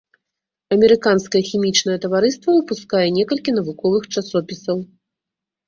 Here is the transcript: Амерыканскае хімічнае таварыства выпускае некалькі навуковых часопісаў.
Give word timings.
Амерыканскае 0.75 1.41
хімічнае 1.49 1.97
таварыства 2.07 2.49
выпускае 2.57 3.05
некалькі 3.21 3.57
навуковых 3.61 4.11
часопісаў. 4.17 4.77